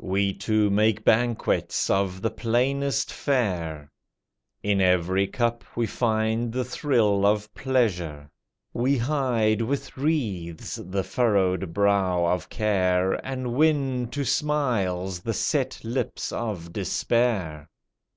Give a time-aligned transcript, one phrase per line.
[0.00, 3.92] We two make banquets of the plainest fare;
[4.64, 8.30] In every cup we find the thrill of pleasure;
[8.72, 15.84] We hide with wreaths the furrowed brow of care, And win to smiles the set
[15.84, 17.68] lips of despair.